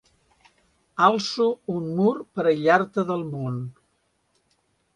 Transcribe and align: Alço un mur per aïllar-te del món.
Alço 1.07 1.47
un 1.75 1.91
mur 1.99 2.15
per 2.39 2.47
aïllar-te 2.53 3.07
del 3.13 3.23
món. 3.37 3.61